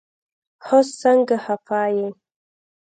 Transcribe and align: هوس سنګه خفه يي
هوس 0.65 0.87
سنګه 1.01 1.37
خفه 1.43 1.81
يي 1.95 2.07